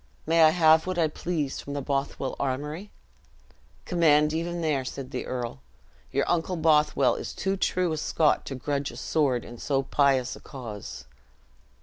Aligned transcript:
"May 0.25 0.41
I 0.41 0.49
have 0.49 0.87
what 0.87 0.97
I 0.97 1.07
please 1.07 1.59
from 1.61 1.73
the 1.73 1.79
Bothwell 1.83 2.35
armory?" 2.39 2.89
"Command 3.85 4.33
even 4.33 4.61
there," 4.61 4.83
said 4.83 5.11
the 5.11 5.27
earl; 5.27 5.61
"your 6.11 6.27
uncle 6.27 6.55
Bothwell 6.57 7.13
is 7.13 7.35
too 7.35 7.55
true 7.55 7.91
a 7.91 7.97
Scot 7.97 8.43
to 8.47 8.55
grudge 8.55 8.89
a 8.89 8.97
sword 8.97 9.45
in 9.45 9.59
so 9.59 9.83
pious 9.83 10.35
a 10.35 10.39
cause." 10.39 11.05